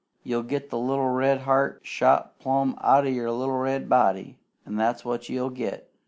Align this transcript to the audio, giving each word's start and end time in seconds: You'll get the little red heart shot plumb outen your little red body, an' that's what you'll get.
You'll 0.23 0.41
get 0.41 0.71
the 0.71 0.79
little 0.79 1.09
red 1.09 1.41
heart 1.41 1.81
shot 1.83 2.39
plumb 2.39 2.75
outen 2.83 3.13
your 3.13 3.29
little 3.29 3.59
red 3.59 3.87
body, 3.87 4.39
an' 4.65 4.75
that's 4.75 5.05
what 5.05 5.29
you'll 5.29 5.51
get. 5.51 5.91